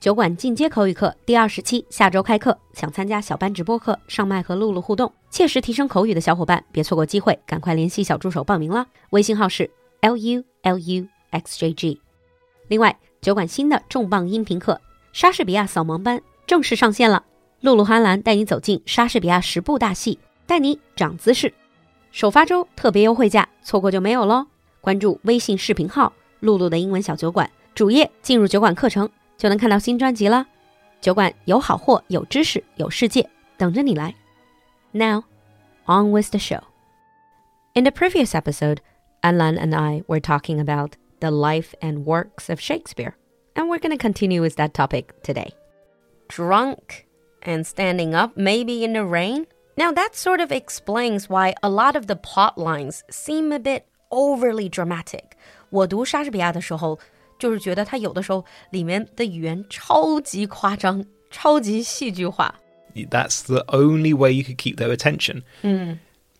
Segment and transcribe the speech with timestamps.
[0.00, 8.86] 酒馆进阶口语课第二十期下周开课，想参加小班直播课、上麦和露露互动、切实提升口语的小伙伴，别错过机会，赶快联系小助手报名了。
[9.10, 12.00] 微信号是 l u l u x j g。
[12.68, 14.80] 另外，酒馆新的重磅音频课——
[15.12, 17.22] 莎士比亚扫盲班正式上线了。
[17.60, 21.52] 露露哈兰带你走进莎士比亚十部大戏，带你长姿势。
[22.10, 24.46] 首发周特别优惠价，错过就没有喽！
[24.80, 26.10] 关注微信视频号
[26.40, 29.06] “露露的英文小酒馆”，主页进入酒馆课程。
[29.39, 30.47] 就能看到新专辑了。
[31.01, 34.15] 酒馆有好货，有知识，有世界，等着你来。
[34.91, 35.25] Now,
[35.85, 36.61] on with the show.
[37.73, 38.77] In the previous episode,
[39.21, 43.13] Alan and I were talking about the life and works of Shakespeare,
[43.53, 45.53] and we're going to continue with that topic today.
[46.29, 47.05] Drunk
[47.43, 49.45] and standing up, maybe in the rain.
[49.77, 53.83] Now, that sort of explains why a lot of the plot lines seem a bit
[54.09, 55.35] overly dramatic.
[55.69, 56.97] 我读莎士比亚的时候。
[57.39, 62.53] 就是觉得他有的时候里面的语言超级夸张，超级戏剧化。
[62.95, 65.43] That's the only way you could keep their attention.
[65.61, 65.97] Mm.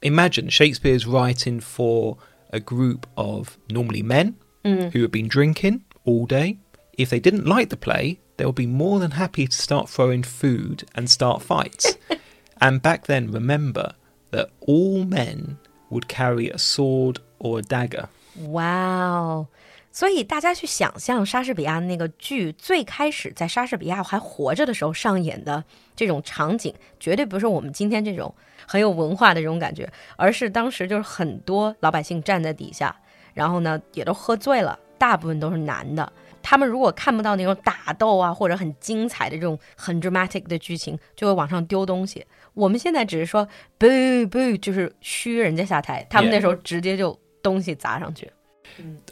[0.00, 2.16] Imagine Shakespeare's writing for
[2.50, 4.90] a group of normally men mm.
[4.92, 6.56] who have been drinking all day.
[6.96, 10.22] If they didn't like the play, they would be more than happy to start throwing
[10.22, 11.96] food and start fights.
[12.60, 13.94] and back then, remember
[14.30, 15.58] that all men
[15.90, 18.08] would carry a sword or a dagger.
[18.36, 19.48] Wow.
[19.93, 25.63] 所以大家去想象莎士比亚那个剧最开始在莎士比亚还活着的时候上演的
[25.95, 28.33] 这种场景，绝对不是我们今天这种
[28.67, 32.93] 很有文化的这种感觉，而是当时就是很多老百姓站在底下，
[33.35, 36.11] 然后呢也都喝醉了，大部分都是男的。
[36.41, 42.25] 他们如果看不到那种打斗啊或者很精彩的这种很 dramatic 的剧情，就会往上丢东西。
[42.55, 43.47] 我们现在只是说
[43.77, 48.29] boo boo，就是嘘人家下台，他们那时候直接就东西砸上去。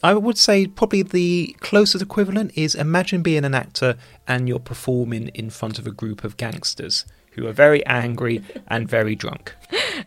[0.02, 5.28] I would say probably the closest equivalent is imagine being an actor and you're performing
[5.28, 9.54] in front of a group of gangsters who are very angry and very drunk.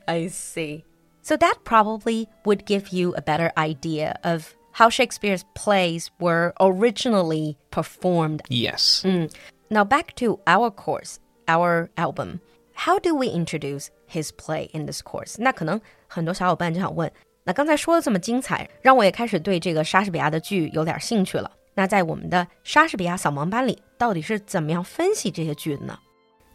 [0.08, 0.86] I see.
[1.22, 7.58] So that probably would give you a better idea of how Shakespeare's plays were originally
[7.70, 8.42] performed.
[8.50, 9.04] Yes.
[9.06, 9.34] Mm.
[9.70, 12.42] Now back to our course, our album.
[12.74, 15.36] How do we introduce his play in this course?
[15.38, 17.12] 那可能很多小伙伴就想问，
[17.44, 21.50] 那刚才说的这么精彩，让我也开始对这个莎士比亚的剧有点兴趣了。
[21.74, 25.98] 那在我们的莎士比亚扫盲班里，到底是怎么样分析这些剧的呢？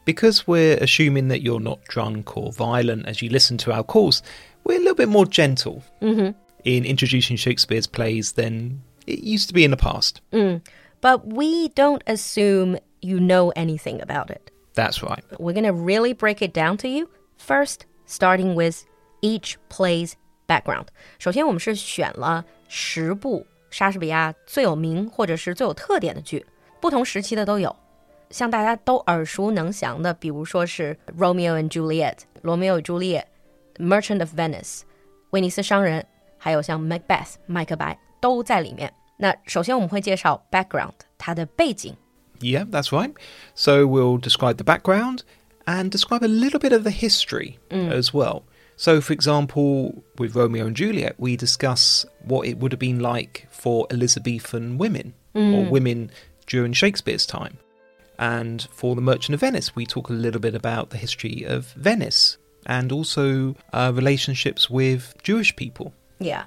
[0.04, 4.20] Because we're assuming that you're not drunk or violent as you listen to our course,
[4.64, 6.34] we're a little bit more gentle -hmm.
[6.64, 10.20] in introducing Shakespeare's plays than it used to be in the past.
[10.30, 10.60] Mm.
[11.00, 14.50] But we don't assume you know anything about it.
[14.74, 15.24] That's right.
[15.38, 17.08] We're going to really break it down to you.
[17.38, 18.84] First, starting with
[19.22, 20.16] each play's
[20.48, 20.86] background。
[21.18, 26.44] 首先，我们是选了十部莎士比亚最有名或者是最有特点的剧，
[26.80, 27.74] 不同时期的都有。
[28.30, 33.28] 像大家都耳熟能详的，比如说是《Romeo and Juliet》罗密欧与朱丽叶，《
[33.86, 34.82] Merchant of Venice》
[35.30, 36.04] 威尼斯商人，
[36.36, 38.92] 还有像《Macbeth》麦克白都在里面。
[39.16, 41.94] 那首先我们会介绍 background 它的背景。
[42.40, 43.12] Yeah, that's right.
[43.54, 45.20] So we'll describe the background
[45.66, 48.42] and describe a little bit of the history as well.
[48.79, 53.45] So, for example, with Romeo and Juliet, we discuss what it would have been like
[53.51, 55.53] for Elizabethan women mm.
[55.53, 56.09] or women
[56.47, 57.57] during Shakespeare's time.
[58.19, 61.73] And for The Merchant of Venice, we talk a little bit about the history of
[61.73, 65.93] Venice and also uh, relationships with Jewish people.
[66.19, 66.45] Yeah.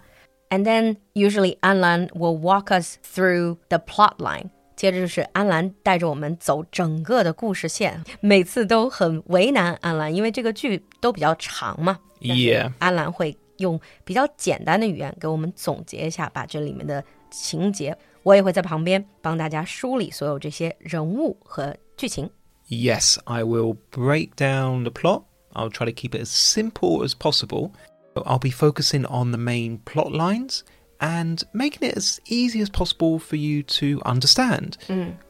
[0.51, 4.51] And then usually Anlan will walk us through the plot line
[4.82, 11.98] 接着就是安兰带着我们走整个的故事线，每次都很为难安兰，因为这个剧都比较长嘛。
[12.20, 22.30] Yeah，安兰会用比较简单的语言给我们总结一下，把这里面的情节，我也会在旁边帮大家梳理所有这些人物和剧情。
[22.70, 25.24] Yes, I will break down the plot.
[25.54, 27.72] I'll try to keep it as simple as possible.
[28.14, 30.62] I'll be focusing on the main plot lines
[31.03, 34.77] And making it as easy as possible for you to understand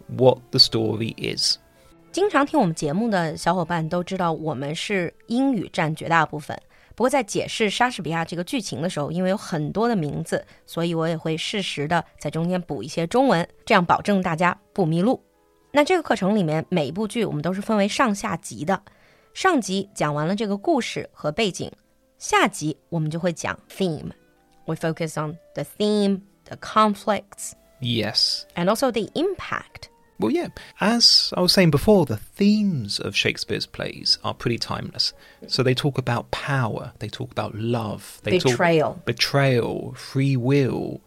[0.07, 1.57] what the story is.
[2.13, 6.57] 经常听我们节目的小伙伴都知道，我们是英语占绝大部分。
[6.95, 15.19] 不过在解释莎士比亚这个剧情的时候，因为有很多的名字，所以我也会适时的在中间补一些中文，这样保证大家不迷路。
[15.71, 18.83] 那这个课程里面每一部剧我们都是分为上下集的，
[19.33, 21.73] 上集讲完了这个故事和背景，
[22.19, 24.11] 下集我们就会讲 theme。
[24.67, 27.55] We focus on the theme, the conflicts.
[27.81, 28.47] Yes.
[28.57, 29.91] And also the impact.
[30.19, 30.49] Well, yeah.
[30.81, 35.13] As I was saying before, the themes of Shakespeare's plays are pretty timeless.
[35.49, 41.01] So they talk about power, they talk about love, they betrayal, talk betrayal, free will.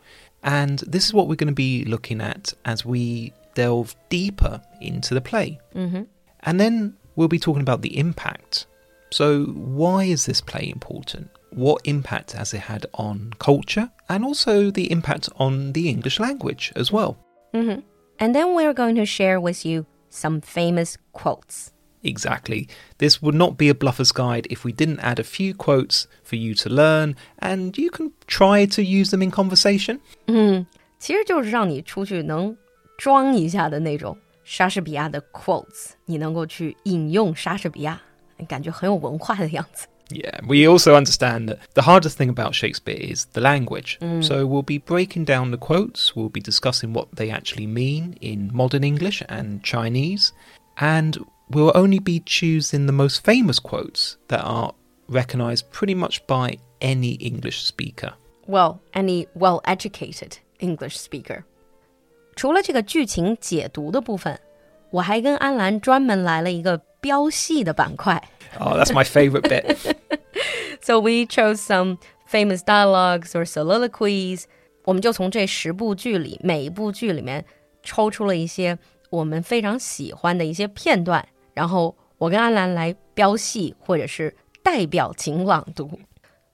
[0.43, 5.13] And this is what we're going to be looking at as we delve deeper into
[5.13, 5.59] the play.
[5.73, 6.03] Mm-hmm.
[6.41, 8.67] And then we'll be talking about the impact.
[9.11, 11.29] So, why is this play important?
[11.54, 16.72] What impact has it had on culture and also the impact on the English language
[16.76, 17.16] as well?
[17.52, 17.80] Mm-hmm.
[18.18, 21.72] And then we're going to share with you some famous quotes.
[22.02, 22.68] Exactly.
[22.98, 26.36] This would not be a bluffer's guide if we didn't add a few quotes for
[26.36, 29.98] you to learn and you can try to use them in conversation.
[30.26, 30.64] 嗯，
[30.98, 32.56] 其实就是让你出去能
[32.96, 38.00] 装一下的那种莎士比亚的 quotes，你能够去引用莎士比亚，
[38.48, 39.86] 感觉很有文化的样子。
[40.12, 43.96] Yeah, we also understand that the hardest thing about Shakespeare is the language.
[44.22, 48.50] So we'll be breaking down the quotes, we'll be discussing what they actually mean in
[48.52, 50.32] modern English and Chinese,
[50.78, 51.16] and
[51.50, 54.74] we'll only be choosing the most famous quotes that are
[55.08, 58.14] recognized pretty much by any English speaker.
[58.48, 61.44] Well, any well-educated English speaker.
[62.34, 64.40] 除了这个剧情解读的部分，
[64.90, 68.19] 我还跟安兰专门来了一个 标系的板块。
[68.59, 69.77] Oh, that's my favorite bit.
[70.81, 71.97] So we chose some
[72.27, 74.45] famous dialogues or soliloquies.
[74.85, 77.45] 我们就从这十部剧里每一部剧里面
[77.83, 78.79] 抽出了一些
[79.11, 81.23] 我们非常喜欢的一些片段，
[81.53, 85.99] 然后我跟安兰来标戏或者是代表情朗读。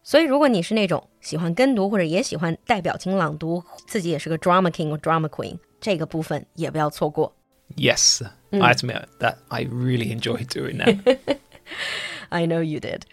[0.03, 7.33] 所以，如果你是那种喜欢跟读或者也喜欢代表情朗读，自己也是个 drama king 或 drama queen，这个部分也不要错过。
[7.75, 8.21] Yes,
[8.51, 8.61] mm.
[8.61, 11.39] I admit that I really enjoy doing that.
[12.31, 13.05] I know you did.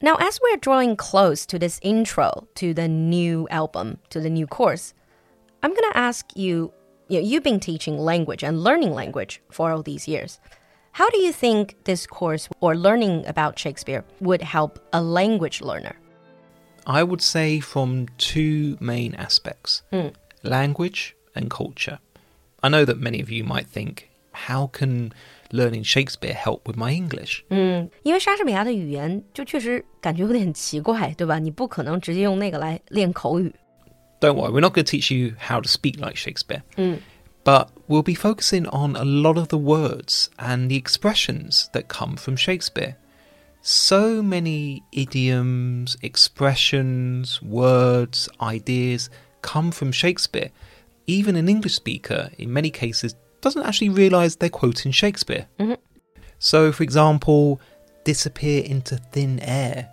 [0.00, 4.46] Now, as we're drawing close to this intro to the new album, to the new
[4.46, 4.94] course,
[5.62, 6.72] I'm going to ask you,
[7.08, 10.40] you know, you've been teaching language and learning language for all these years.
[10.92, 15.96] How do you think this course or learning about Shakespeare would help a language learner?
[16.86, 20.08] I would say from two main aspects hmm.
[20.42, 22.00] language and culture.
[22.61, 25.11] I know that many of you might think, how can
[25.51, 27.43] learning Shakespeare help with my English?
[27.49, 31.39] 因为莎士比亚的语言就确实感觉有点奇怪，对吧？
[31.39, 33.53] 你不可能直接用那个来练口语。
[34.19, 36.61] Don't worry, we're not going to teach you how to speak like Shakespeare.
[37.43, 42.17] But we'll be focusing on a lot of the words and the expressions that come
[42.17, 42.95] from Shakespeare.
[43.61, 49.09] So many idioms, expressions, words, ideas
[49.41, 50.51] come from Shakespeare.
[51.07, 55.47] Even an English speaker, in many cases, doesn't actually realize they're quoting Shakespeare.
[56.37, 57.59] So, for example,
[58.03, 59.87] disappear into thin air.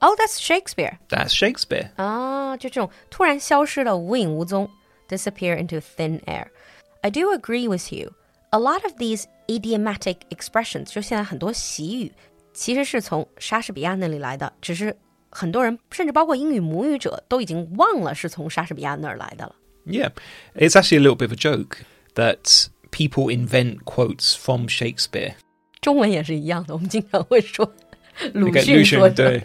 [0.00, 0.98] Oh, that's Shakespeare.
[1.08, 1.90] That's Shakespeare.
[1.96, 4.68] 啊，就这种突然消失的无影无踪，
[5.08, 8.12] disappear into thin air。I do agree with you.
[8.50, 12.12] A lot of these idiomatic expressions，就现在很多习语，
[12.52, 14.96] 其实是从莎士比亚那里来的，只是
[15.30, 19.54] 很多人，甚至包括英语母语者，都已经忘了是从莎士比亚那儿来的了。
[19.86, 20.10] Yeah,
[20.54, 21.84] it's actually a little bit of a joke
[22.14, 25.34] that people invent quotes from Shakespeare.
[25.80, 27.72] 中文也是一样的，我们经常会说
[28.34, 29.42] 鲁 Okay, 迅说 Lucian, 的 对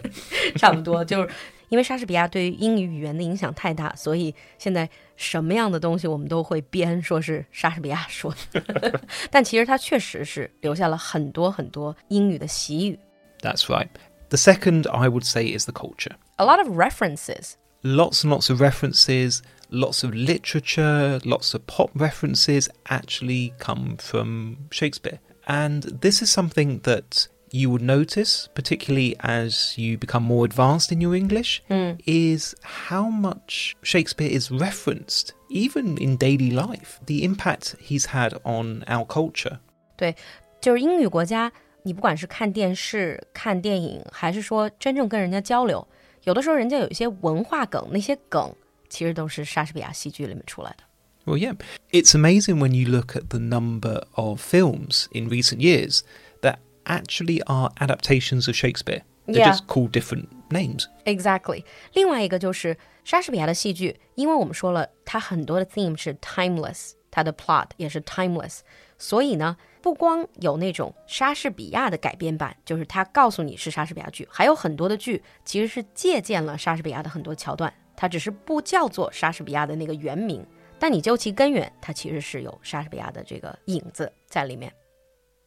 [0.56, 1.30] 差不多，就是
[1.68, 9.00] 因为莎士比亚对于英语语言的影响太大，所以现在什么样的东西我们都会编说是莎士比亚说的，
[9.30, 12.98] 但其实他确实是留下了很多很多英语的习语
[13.40, 13.88] That's right.
[14.30, 16.16] The second, I would say, is the culture.
[16.36, 17.52] ，a lot of references。
[17.82, 19.40] Lots and lots of references,
[19.70, 25.18] lots of literature, lots of pop references actually come from Shakespeare.
[25.46, 31.00] And this is something that you would notice, particularly as you become more advanced in
[31.00, 31.62] your English,
[32.04, 38.82] is how much Shakespeare is referenced, even in daily life, the impact he's had on
[38.88, 39.58] our culture.
[39.96, 40.16] 对，
[40.60, 41.52] 就是英语国家，
[41.84, 45.86] 你不管是看电视、看电影，还是说真正跟人家交流，
[46.24, 48.52] 有的时候人家有一些文化梗，那些梗
[48.88, 50.84] 其实都是莎士比亚戏剧里面出来的。
[51.24, 51.56] Well, yeah.
[51.90, 56.00] It's amazing when you look at the number of films in recent years
[56.42, 59.02] that actually are adaptations of Shakespeare.
[59.26, 59.52] They're Yeah.
[59.52, 60.84] just called different names.
[61.06, 61.64] Exactly。
[61.94, 68.58] 另外一个就是莎士比亚的戏剧，因为我们说了，它很多的 theme 是 timeless，它的 plot 也是 timeless，
[68.98, 80.44] 所以呢，不光有那种莎士比亚的改编版，就是它告诉你是莎士比亚剧，还有很多的剧其实是借鉴了莎士比亚的很多桥段， 它只是不叫做莎士比亚的那个原名，
[80.78, 84.72] 但你究其根源，它其实是有莎士比亚的这个影子在里面。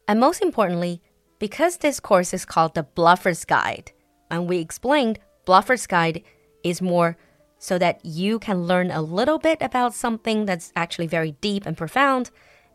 [0.06, 1.00] And most importantly,
[1.38, 3.92] because this course is called the Bluffer's Guide,
[4.28, 6.22] and we explained Bluffer's Guide
[6.62, 7.16] is more
[7.58, 11.76] so that you can learn a little bit about something that's actually very deep and
[11.76, 12.28] profound,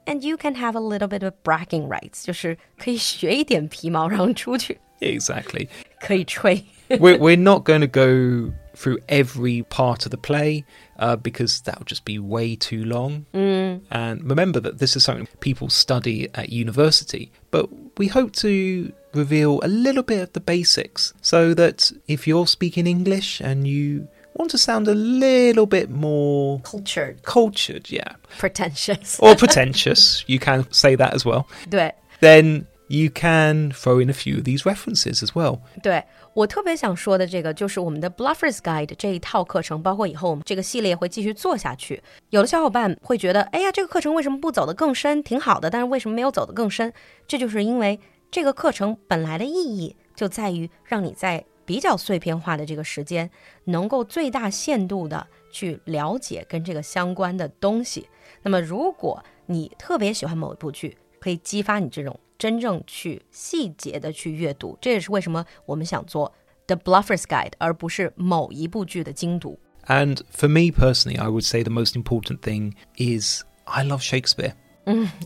[0.05, 5.67] and you can have a little bit of bragging rights，就是可以学一点皮毛，然后出去 Exactly.
[5.99, 6.63] 可以吹。
[6.89, 10.64] we're, we're not going to go through every part of the play
[11.00, 13.26] uh, because that would just be way too long.
[13.34, 17.68] And remember that this is something people study at university, but
[17.98, 22.86] we hope to reveal a little bit of the basics so that if you're speaking
[22.86, 29.18] English and you want to sound a little bit more Cultured, cultured, yeah, pretentious.
[29.18, 34.14] or pretentious, you can say that as well, 对 then you can throw in a
[34.14, 35.60] few of these references as well.
[35.82, 36.04] 对，
[36.38, 42.00] 我特别想说的这个就是我们的 Bluffers Guide 这一套课程，包括以后我们这个系列会继续做下去。
[42.30, 45.20] 有的小伙伴会觉得，哎呀，这个课程为什么不走得更深？
[45.20, 46.92] 挺好的，但是为什么没有走得更深？
[47.26, 47.98] 这就是因为
[48.30, 53.28] 这个课程本来的意义就在于让你在比较碎片化的这个时间，
[53.64, 58.08] 能够最大限度的去了解跟这个相关的东西。
[58.42, 64.77] 那么，如果你特别喜欢某一部剧，可以激发你这种真正去细节的去阅读。
[64.81, 66.33] 这也是为什么我们想做
[66.67, 69.59] The Bluffers Guide，而不是某一部剧的精读。
[69.85, 74.53] And for me personally, I would say the most important thing is I love Shakespeare.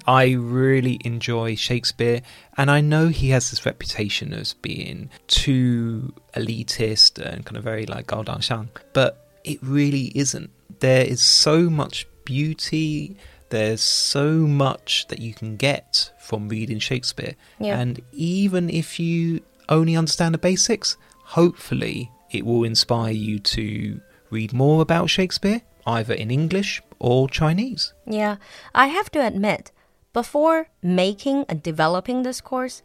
[0.05, 2.21] I really enjoy Shakespeare,
[2.55, 7.87] and I know he has this reputation as being too elitist and kind of very
[7.87, 10.51] like Gao Dangxiang, but it really isn't.
[10.79, 13.17] There is so much beauty,
[13.52, 17.34] there's so much that you can get from reading Shakespeare.
[17.60, 17.78] Yeah.
[17.78, 24.54] And even if you only understand the basics, hopefully it will inspire you to read
[24.54, 27.92] more about Shakespeare, either in English or Chinese.
[28.06, 28.36] Yeah,
[28.74, 29.70] I have to admit,
[30.14, 32.82] before making and developing this course,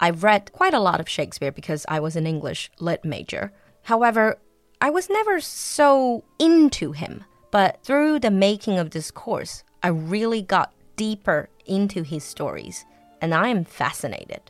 [0.00, 3.52] I've read quite a lot of Shakespeare because I was an English lit major.
[3.84, 4.38] However,
[4.82, 7.24] I was never so into him.
[7.50, 12.85] But through the making of this course, I really got deeper into his stories,
[13.21, 14.41] and I am fascinated.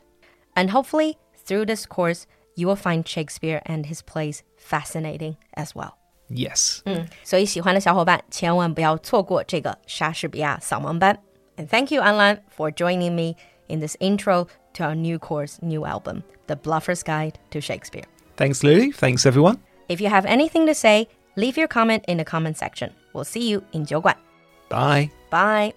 [0.54, 5.98] And hopefully, through this course, you will find Shakespeare and his plays fascinating as well.
[6.28, 6.82] Yes.
[7.22, 11.18] 所以喜欢的小伙伴千万不要错过这个莎士比亚扫盲班。
[11.56, 13.36] And thank you, Anlan, for joining me
[13.68, 18.04] in this intro to our new course, new album, The Bluffer's Guide to Shakespeare.
[18.36, 18.92] Thanks, Lily.
[18.92, 19.58] Thanks, everyone.
[19.88, 22.92] If you have anything to say, leave your comment in the comment section.
[23.12, 24.16] We'll see you in 酒馆.
[24.71, 25.11] Bye.
[25.29, 25.73] Bye.